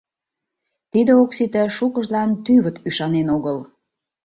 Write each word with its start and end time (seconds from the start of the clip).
Тиде 0.91 1.11
ок 1.21 1.31
сите- 1.37 1.63
шукыжлан 1.75 2.29
тӱвыт 2.45 2.75
ӱшанен 2.87 3.27
огыл. 3.35 3.57